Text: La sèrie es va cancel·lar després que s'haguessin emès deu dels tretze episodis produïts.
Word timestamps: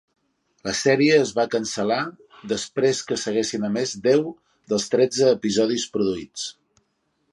La 0.67 0.71
sèrie 0.77 1.17
es 1.25 1.33
va 1.39 1.43
cancel·lar 1.55 1.99
després 2.53 3.03
que 3.11 3.19
s'haguessin 3.25 3.67
emès 3.69 3.93
deu 4.09 4.25
dels 4.73 4.89
tretze 4.95 5.29
episodis 5.37 5.87
produïts. 5.99 6.49